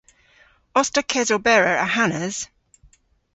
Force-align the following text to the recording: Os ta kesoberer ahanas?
Os 0.79 0.87
ta 0.93 1.01
kesoberer 1.11 1.77
ahanas? 1.85 2.35